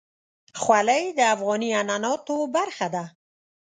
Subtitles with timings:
[0.61, 3.05] خولۍ د افغاني عنعناتو برخه ده.